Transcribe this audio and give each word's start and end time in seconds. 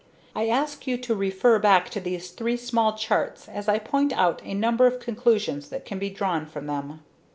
I 0.35 0.47
ask 0.47 0.87
you 0.87 0.97
to 0.97 1.13
refer 1.13 1.59
back 1.59 1.89
to 1.91 1.99
these 1.99 2.31
three 2.31 2.57
small 2.57 2.97
charts 2.97 3.47
as 3.47 3.67
I 3.67 3.77
point 3.77 4.11
out 4.13 4.41
a 4.43 4.55
number 4.55 4.87
of 4.87 4.99
conclusions 4.99 5.69
that 5.69 5.85
can 5.85 5.99
be 5.99 6.09
drawn 6.09 6.47
from 6.47 6.65
them. 6.65 7.01